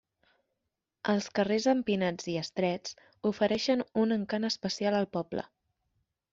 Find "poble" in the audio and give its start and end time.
5.19-5.49